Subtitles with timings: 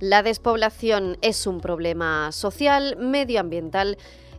[0.00, 3.98] La despoblación es un problema social, medioambiental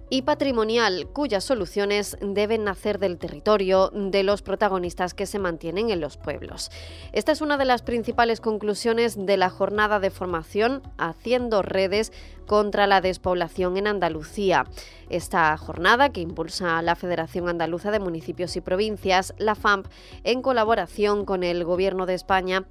[0.10, 6.00] y patrimonial cuyas soluciones deben nacer del territorio, de los protagonistas que se mantienen en
[6.00, 6.72] los pueblos.
[7.12, 12.14] Esta es una de las principales conclusiones de la jornada de formación Haciendo redes
[12.48, 14.66] contra la despoblación en Andalucía.
[15.10, 19.88] Esta jornada que impulsa la Federación Andaluza de Municipios y Provincias, la FAMP,
[20.24, 22.66] en colaboración con el Gobierno de España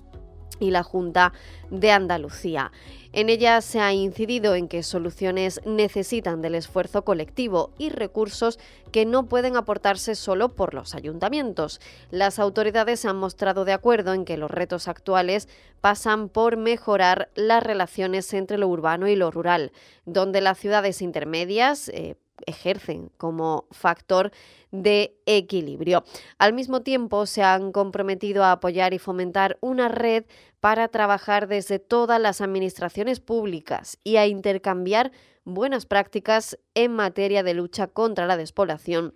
[0.61, 1.33] y la Junta
[1.71, 2.73] de Andalucía.
[3.13, 8.59] En ella se ha incidido en que soluciones necesitan del esfuerzo colectivo y recursos
[8.93, 11.81] que no pueden aportarse solo por los ayuntamientos.
[12.11, 15.49] Las autoridades se han mostrado de acuerdo en que los retos actuales
[15.81, 19.73] pasan por mejorar las relaciones entre lo urbano y lo rural,
[20.05, 22.17] donde las ciudades intermedias eh,
[22.49, 24.33] ejercen como factor
[24.71, 26.05] de equilibrio.
[26.39, 30.25] Al mismo tiempo, se han comprometido a apoyar y fomentar una red
[30.61, 35.13] para trabajar desde todas las administraciones públicas y a intercambiar
[35.45, 39.15] buenas prácticas en materia de lucha contra la despoblación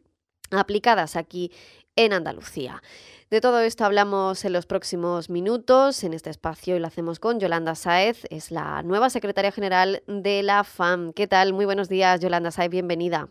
[0.50, 1.50] aplicadas aquí
[1.96, 2.82] en Andalucía.
[3.30, 7.40] De todo esto hablamos en los próximos minutos en este espacio y lo hacemos con
[7.40, 11.12] Yolanda Saez, es la nueva secretaria general de la FAM.
[11.12, 11.52] ¿Qué tal?
[11.54, 13.28] Muy buenos días, Yolanda Saez, bienvenida.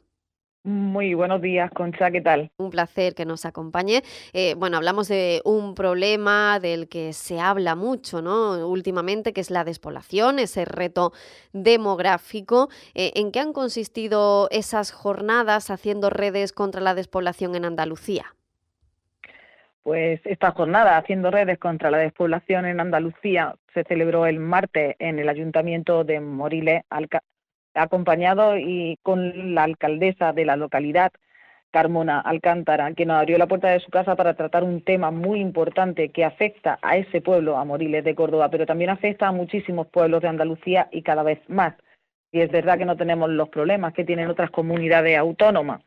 [0.64, 2.52] Muy buenos días, Concha, ¿qué tal?
[2.58, 4.04] Un placer que nos acompañe.
[4.34, 8.68] Eh, bueno, hablamos de un problema del que se habla mucho, ¿no?
[8.68, 11.14] Últimamente, que es la despoblación, ese reto
[11.52, 12.70] demográfico.
[12.94, 18.36] Eh, ¿En qué han consistido esas jornadas haciendo redes contra la despoblación en Andalucía?
[19.84, 25.18] Pues esta jornada haciendo redes contra la despoblación en Andalucía se celebró el martes en
[25.18, 26.84] el Ayuntamiento de Moriles,
[27.74, 31.12] acompañado y con la alcaldesa de la localidad,
[31.72, 35.40] Carmona Alcántara, que nos abrió la puerta de su casa para tratar un tema muy
[35.40, 39.88] importante que afecta a ese pueblo, a Moriles de Córdoba, pero también afecta a muchísimos
[39.88, 41.74] pueblos de Andalucía y cada vez más.
[42.32, 45.82] Y es verdad que no tenemos los problemas que tienen otras comunidades autónomas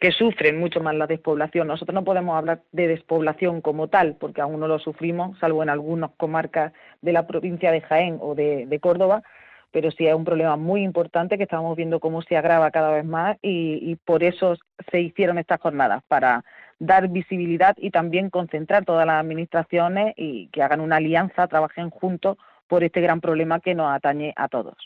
[0.00, 1.68] que sufren mucho más la despoblación.
[1.68, 5.70] Nosotros no podemos hablar de despoblación como tal, porque aún no lo sufrimos, salvo en
[5.70, 9.22] algunas comarcas de la provincia de Jaén o de Córdoba,
[9.70, 13.04] pero sí es un problema muy importante que estamos viendo cómo se agrava cada vez
[13.04, 14.56] más y, por eso
[14.90, 16.44] se hicieron estas jornadas, para
[16.78, 22.38] dar visibilidad y también concentrar todas las administraciones y que hagan una alianza, trabajen juntos
[22.68, 24.76] por este gran problema que nos atañe a todos.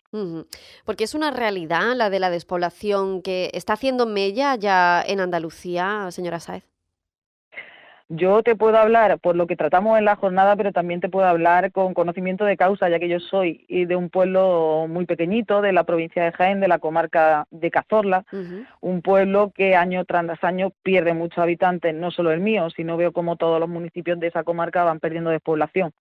[0.84, 6.10] Porque es una realidad la de la despoblación que está haciendo mella ya en Andalucía,
[6.10, 6.64] señora Saez.
[8.14, 11.26] Yo te puedo hablar por lo que tratamos en la jornada, pero también te puedo
[11.26, 15.72] hablar con conocimiento de causa, ya que yo soy de un pueblo muy pequeñito de
[15.72, 18.26] la provincia de Jaén, de la comarca de Cazorla,
[18.82, 23.12] un pueblo que año tras año pierde muchos habitantes, no solo el mío, sino veo
[23.12, 25.92] como todos los municipios de esa comarca van perdiendo despoblación.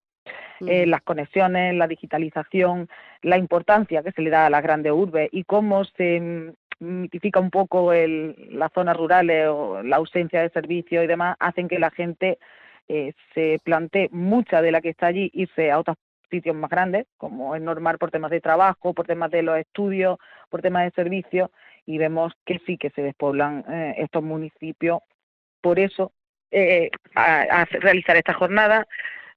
[0.68, 2.88] Eh, las conexiones, la digitalización,
[3.24, 7.50] la importancia que se le da a las grandes urbes y cómo se mitifica un
[7.50, 11.92] poco el, las zonas rurales o la ausencia de servicios y demás, hacen que la
[11.92, 12.38] gente
[12.88, 15.98] eh, se plantee mucha de la que está allí irse a otros
[16.30, 20.18] sitios más grandes, como es normal por temas de trabajo, por temas de los estudios,
[20.50, 21.50] por temas de servicios,
[21.86, 25.00] y vemos que sí que se despoblan eh, estos municipios.
[25.62, 26.14] Por eso,
[26.52, 28.88] eh, a, realizar esta jornada,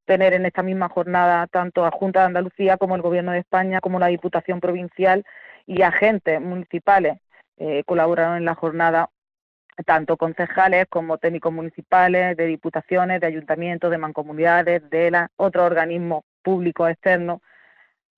[0.04, 3.80] tener en esta misma jornada tanto a Junta de Andalucía como el Gobierno de España,
[3.80, 5.24] como la Diputación Provincial
[5.66, 7.18] y agentes municipales
[7.56, 9.10] eh, colaboraron en la jornada
[9.86, 16.24] tanto concejales como técnicos municipales, de diputaciones, de ayuntamientos, de mancomunidades, de la, otros organismos
[16.42, 17.40] públicos externos.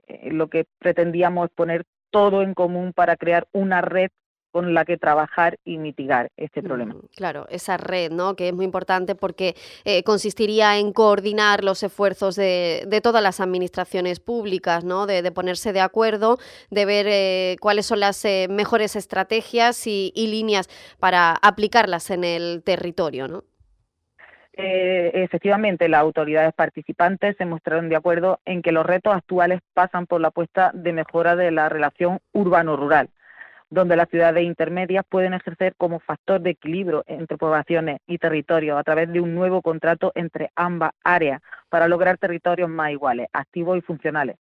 [0.06, 4.10] Eh, lo que pretendíamos es poner todo en común para crear una red
[4.50, 6.94] con la que trabajar y mitigar este problema.
[6.94, 8.36] Mm, claro, esa red, ¿no?
[8.36, 14.20] Que es muy importante porque eh, consistiría en coordinar los esfuerzos de, todas las administraciones
[14.20, 15.06] públicas, ¿no?
[15.06, 16.38] De, ponerse de acuerdo,
[16.70, 20.68] de ver eh, cuáles son las eh, mejores estrategias y, líneas
[20.98, 23.44] para aplicarlas en el territorio, ¿no?
[24.58, 30.22] efectivamente, las autoridades participantes se mostraron de acuerdo en que los retos actuales pasan por
[30.22, 33.10] la apuesta de mejora de la relación urbano-rural
[33.70, 38.84] donde las ciudades intermedias pueden ejercer como factor de equilibrio entre poblaciones y territorios a
[38.84, 43.80] través de un nuevo contrato entre ambas áreas para lograr territorios más iguales, activos y
[43.80, 44.36] funcionales.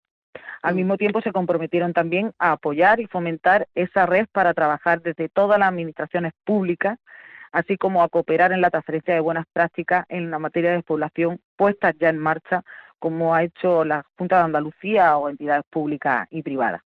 [0.61, 0.77] Al mm.
[0.77, 5.59] mismo tiempo se comprometieron también a apoyar y fomentar esa red para trabajar desde todas
[5.59, 6.97] las administraciones públicas,
[7.51, 11.39] así como a cooperar en la transferencia de buenas prácticas en la materia de población
[11.55, 12.63] puestas ya en marcha,
[12.97, 16.81] como ha hecho la Junta de Andalucía o entidades públicas y privadas.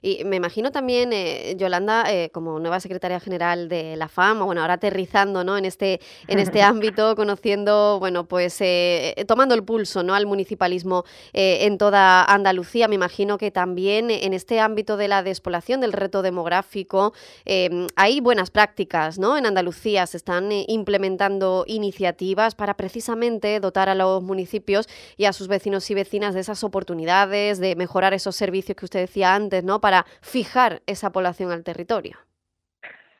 [0.00, 4.62] Y me imagino también, eh, Yolanda, eh, como nueva secretaria general de la FAM, bueno,
[4.62, 5.58] ahora aterrizando ¿no?
[5.58, 10.14] en, este, en este ámbito, conociendo, bueno, pues eh, tomando el pulso ¿no?
[10.14, 15.82] al municipalismo en toda Andalucía, me imagino que también en este ámbito de la despoblación,
[15.82, 17.12] del reto demográfico,
[17.96, 19.36] hay buenas prácticas, ¿no?
[19.36, 25.48] En Andalucía se están implementando iniciativas para precisamente dotar a los municipios y a sus
[25.48, 29.80] vecinos y vecinas de esas oportunidades, de mejorar esos servicios que ustedes decía antes, ¿no?
[29.80, 32.16] Para fijar esa población al territorio.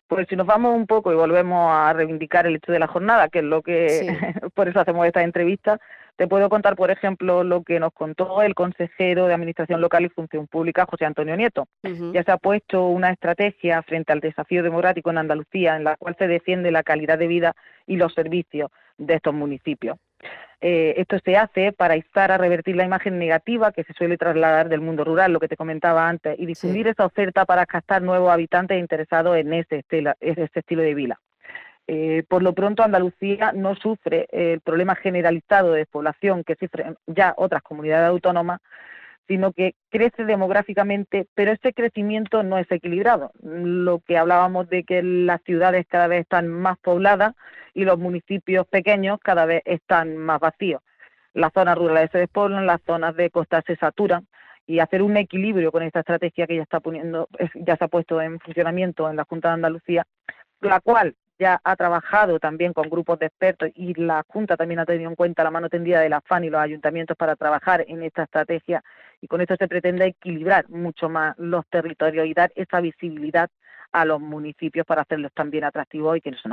[0.07, 3.29] Pues si nos vamos un poco y volvemos a reivindicar el hecho de la jornada,
[3.29, 4.07] que es lo que
[4.55, 5.81] por eso hacemos esta entrevista,
[6.17, 10.09] te puedo contar, por ejemplo, lo que nos contó el consejero de Administración Local y
[10.11, 11.67] Función Pública, José Antonio Nieto.
[12.13, 16.17] Ya se ha puesto una estrategia frente al desafío democrático en Andalucía, en la cual
[16.19, 17.55] se defiende la calidad de vida
[17.87, 19.97] y los servicios de estos municipios.
[20.63, 24.69] Eh, esto se hace para instar a revertir la imagen negativa que se suele trasladar
[24.69, 28.31] del mundo rural, lo que te comentaba antes, y difundir esa oferta para captar nuevos
[28.31, 31.21] habitantes interesados en ese estilo, estilo de vida.
[31.87, 37.35] Eh, por lo pronto, Andalucía no sufre el problema generalizado de despoblación que sufren ya
[37.37, 38.61] otras comunidades autónomas,
[39.31, 43.31] sino que crece demográficamente, pero ese crecimiento no es equilibrado.
[43.41, 47.37] Lo que hablábamos de que las ciudades cada vez están más pobladas
[47.73, 50.83] y los municipios pequeños cada vez están más vacíos.
[51.33, 54.27] Las zonas rurales se despoblan, las zonas de costa se saturan
[54.67, 58.21] y hacer un equilibrio con esta estrategia que ya está poniendo, ya se ha puesto
[58.21, 60.03] en funcionamiento en la Junta de Andalucía,
[60.61, 64.85] la cual ya ha trabajado también con grupos de expertos y la Junta también ha
[64.85, 68.03] tenido en cuenta la mano tendida de la FAN y los ayuntamientos para trabajar en
[68.03, 68.85] esta estrategia.
[69.23, 73.51] Y con esto se pretende equilibrar mucho más los territorios y dar esa visibilidad
[73.93, 76.49] a los municipios para hacerlos también atractivos y que no se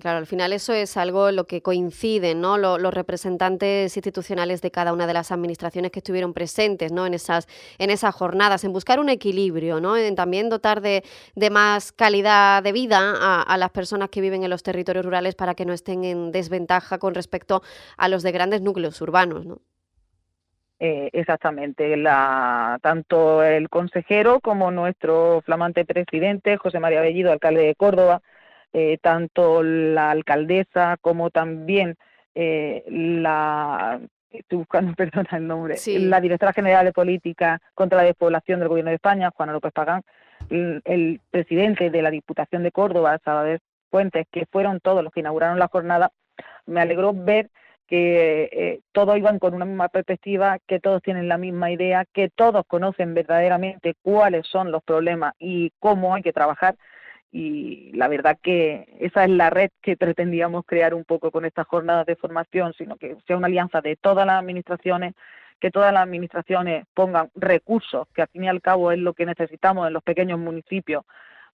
[0.00, 2.58] claro, al final eso es algo lo que coinciden ¿no?
[2.58, 7.06] Los, representantes institucionales de cada una de las administraciones que estuvieron presentes ¿no?
[7.06, 7.48] en, esas,
[7.78, 9.96] en esas jornadas, en buscar un equilibrio, ¿no?
[9.96, 11.02] en también dotar de,
[11.50, 15.54] más calidad de vida a, a, las personas que viven en los territorios rurales para
[15.54, 17.62] que no estén en desventaja con respecto
[17.96, 19.44] a los de grandes núcleos urbanos.
[19.44, 19.60] ¿no?
[20.86, 27.74] Eh, exactamente, la, tanto el consejero como nuestro flamante presidente, José María Bellido, alcalde de
[27.74, 28.20] Córdoba,
[28.74, 31.96] eh, tanto la alcaldesa como también
[32.34, 33.98] eh, la
[34.30, 38.90] estoy buscando, perdona el nombre, la directora general de política contra la despoblación del gobierno
[38.90, 40.02] de España, Juana López Pagán,
[40.50, 43.60] el, presidente de la Diputación de Córdoba, Salvador
[43.90, 46.12] Fuentes, que fueron todos los que inauguraron la jornada,
[46.66, 47.48] me alegró ver
[47.86, 52.30] que eh, todos iban con una misma perspectiva, que todos tienen la misma idea, que
[52.30, 56.76] todos conocen verdaderamente cuáles son los problemas y cómo hay que trabajar.
[57.30, 61.66] Y la verdad que esa es la red que pretendíamos crear un poco con estas
[61.66, 65.14] jornadas de formación, sino que sea una alianza de todas las administraciones,
[65.60, 69.26] que todas las administraciones pongan recursos, que al fin y al cabo es lo que
[69.26, 71.04] necesitamos en los pequeños municipios,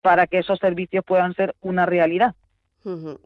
[0.01, 2.35] para que esos servicios puedan ser una realidad.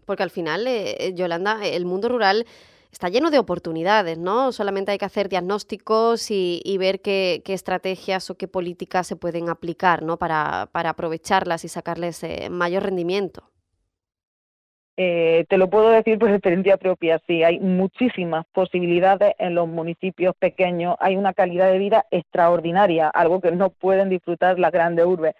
[0.06, 2.46] Porque al final, eh, eh, Yolanda, el mundo rural
[2.92, 4.52] está lleno de oportunidades, ¿no?
[4.52, 10.04] Solamente hay que hacer diagnósticos y, ver qué, estrategias o qué políticas se pueden aplicar,
[10.04, 10.18] ¿no?
[10.18, 13.44] Para, aprovecharlas y sacarles eh, mayor rendimiento.
[14.98, 20.36] Eh, te lo puedo decir por experiencia propia, sí, hay muchísimas posibilidades en los municipios
[20.38, 25.34] pequeños, hay una calidad de vida extraordinaria, algo que no pueden disfrutar las grandes urbes,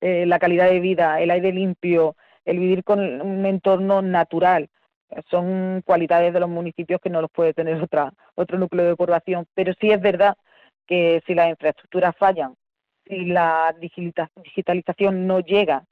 [0.00, 4.68] eh, la calidad de vida, el aire limpio, el vivir con un entorno natural,
[5.30, 9.46] son cualidades de los municipios que no los puede tener otra, otro núcleo de población,
[9.54, 10.36] pero sí es verdad
[10.86, 12.54] que si las infraestructuras fallan,
[13.06, 15.84] si la digitalización no llega,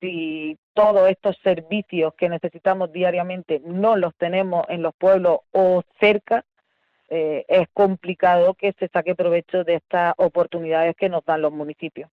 [0.00, 6.44] si todos estos servicios que necesitamos diariamente no los tenemos en los pueblos o cerca,
[7.08, 12.10] eh, es complicado que se saque provecho de estas oportunidades que nos dan los municipios.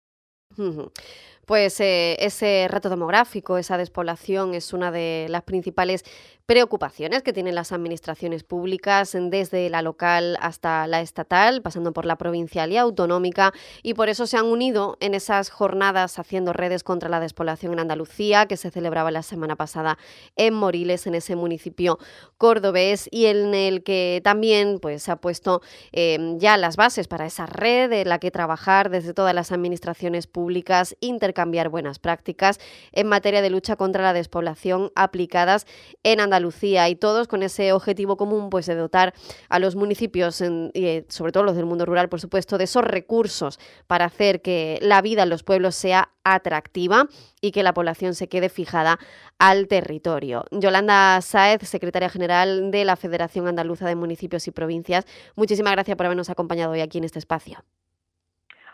[1.49, 6.03] Pues eh, ese reto demográfico, esa despoblación es una de las principales
[6.49, 12.17] preocupaciones que tienen las administraciones públicas desde la local hasta la estatal, pasando por la
[12.17, 13.53] provincial y autonómica,
[13.83, 17.81] y por eso se han unido en esas jornadas haciendo redes contra la despoblación en
[17.81, 19.99] Andalucía, que se celebraba la semana pasada
[20.37, 21.99] en Moriles, en ese municipio
[22.39, 27.27] cordobés, y en el que también pues, se ha puesto em, ya las bases para
[27.27, 32.59] esa red en la que trabajar desde todas las administraciones públicas, intercambiar buenas prácticas
[32.91, 35.67] en materia de lucha contra la despoblación aplicadas
[36.01, 39.13] en Andalucía Lucía y todos con ese objetivo común pues de dotar
[39.49, 42.83] a los municipios y eh, sobre todo los del mundo rural por supuesto de esos
[42.83, 47.07] recursos para hacer que la vida en los pueblos sea atractiva
[47.41, 48.99] y que la población se quede fijada
[49.37, 50.45] al territorio.
[50.51, 55.05] Yolanda Sáez, secretaria general de la Federación Andaluza de Municipios y Provincias,
[55.35, 57.63] muchísimas gracias por habernos acompañado hoy aquí en este espacio.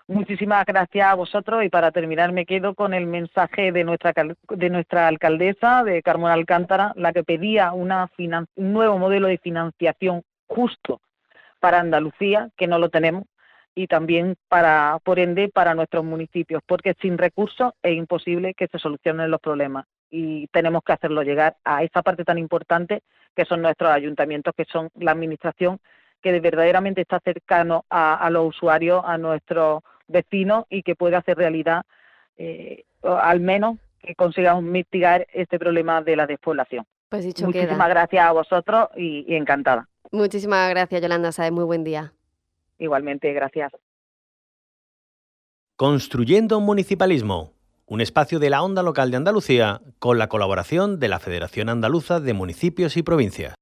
[0.07, 4.13] Muchísimas gracias a vosotros y para terminar me quedo con el mensaje de nuestra
[4.49, 10.21] de nuestra alcaldesa de Carmona Alcántara, la que pedía una un nuevo modelo de financiación
[10.47, 11.01] justo
[11.59, 13.23] para Andalucía, que no lo tenemos,
[13.73, 18.77] y también para por ende para nuestros municipios, porque sin recursos es imposible que se
[18.77, 19.87] solucionen los problemas.
[20.11, 23.01] Y tenemos que hacerlo llegar a esa parte tan importante
[23.35, 25.79] que son nuestros ayuntamientos, que son la administración
[26.21, 31.83] que verdaderamente está cercano a, los usuarios, a nuestros vecinos y que puede hacer realidad,
[32.37, 36.85] eh, al menos que consigamos mitigar este problema de la despoblación.
[37.09, 39.87] Pues dicho Muchísimas gracias a vosotros y, y encantada.
[40.11, 41.51] Muchísimas gracias, Yolanda Saez.
[41.51, 42.13] Muy buen día.
[42.77, 43.71] Igualmente, gracias.
[45.75, 47.51] Construyendo Municipalismo,
[47.85, 52.19] un espacio de la onda local de Andalucía con la colaboración de la Federación Andaluza
[52.19, 53.55] de Municipios y Provincias.